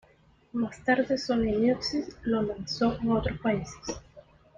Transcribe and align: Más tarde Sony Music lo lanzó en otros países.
Más 0.53 0.83
tarde 0.83 1.15
Sony 1.15 1.53
Music 1.59 2.05
lo 2.23 2.41
lanzó 2.41 2.97
en 3.01 3.11
otros 3.11 3.39
países. 3.39 3.77